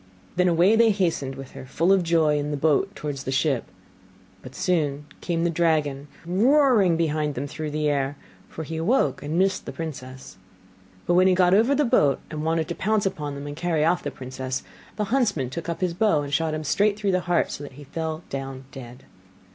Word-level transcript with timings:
Then 0.35 0.47
away 0.47 0.75
they 0.75 0.89
hastened 0.89 1.35
with 1.35 1.51
her 1.51 1.63
full 1.67 1.93
of 1.93 2.01
joy 2.01 2.39
in 2.39 2.47
their 2.49 2.57
boat 2.57 2.95
towards 2.95 3.23
the 3.23 3.31
ship; 3.31 3.65
but 4.41 4.55
soon 4.55 5.05
came 5.21 5.43
the 5.43 5.51
dragon 5.51 6.07
roaring 6.25 6.97
behind 6.97 7.35
them 7.35 7.45
through 7.45 7.69
the 7.69 7.87
air; 7.87 8.17
for 8.49 8.63
he 8.63 8.77
awoke 8.77 9.21
and 9.21 9.37
missed 9.37 9.67
the 9.67 9.71
princess. 9.71 10.37
But 11.05 11.13
when 11.13 11.27
he 11.27 11.35
got 11.35 11.53
over 11.53 11.75
the 11.75 11.85
boat, 11.85 12.19
and 12.31 12.43
wanted 12.43 12.67
to 12.69 12.73
pounce 12.73 13.05
upon 13.05 13.35
them 13.35 13.45
and 13.45 13.55
carry 13.55 13.85
off 13.85 14.01
the 14.01 14.09
princess, 14.09 14.63
the 14.95 15.03
huntsman 15.13 15.51
took 15.51 15.69
up 15.69 15.81
his 15.81 15.93
bow 15.93 16.23
and 16.23 16.33
shot 16.33 16.55
him 16.55 16.63
straight 16.63 16.97
through 16.97 17.11
the 17.11 17.19
heart 17.29 17.51
so 17.51 17.61
that 17.63 17.73
he 17.73 17.83
fell 17.83 18.23
down 18.31 18.65
dead. 18.71 19.03